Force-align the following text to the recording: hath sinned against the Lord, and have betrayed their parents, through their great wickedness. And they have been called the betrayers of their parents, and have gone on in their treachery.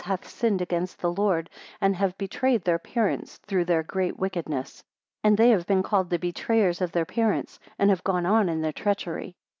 hath 0.03 0.27
sinned 0.27 0.63
against 0.63 0.97
the 0.99 1.11
Lord, 1.13 1.47
and 1.79 1.95
have 1.95 2.17
betrayed 2.17 2.63
their 2.63 2.79
parents, 2.79 3.37
through 3.45 3.65
their 3.65 3.83
great 3.83 4.17
wickedness. 4.17 4.83
And 5.23 5.37
they 5.37 5.49
have 5.51 5.67
been 5.67 5.83
called 5.83 6.09
the 6.09 6.17
betrayers 6.17 6.81
of 6.81 6.91
their 6.91 7.05
parents, 7.05 7.59
and 7.77 7.91
have 7.91 8.03
gone 8.03 8.25
on 8.25 8.49
in 8.49 8.61
their 8.61 8.73
treachery. 8.73 9.35